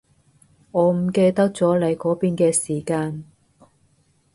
[0.71, 3.23] 我唔記得咗你嗰邊嘅時間